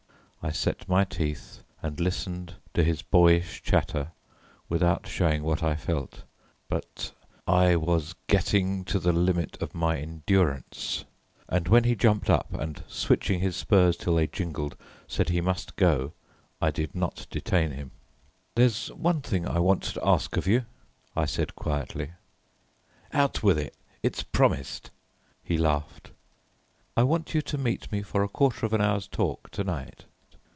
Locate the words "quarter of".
28.27-28.73